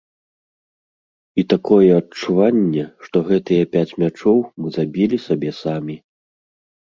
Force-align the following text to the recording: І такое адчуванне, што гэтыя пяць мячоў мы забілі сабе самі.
І 1.41 1.43
такое 1.51 1.89
адчуванне, 2.01 2.85
што 3.09 3.17
гэтыя 3.29 3.63
пяць 3.77 3.95
мячоў 4.05 4.37
мы 4.63 4.67
забілі 4.79 5.17
сабе 5.27 5.49
самі. 5.61 5.97